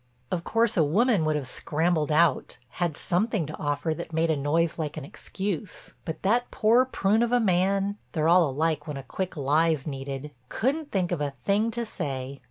[0.31, 4.35] Of course a woman would have scrambled out, had something to offer that made a
[4.35, 9.03] noise like an excuse; but that poor prune of a man—they're all alike when a
[9.03, 12.39] quick lie's needed—couldn't think of a thing to say.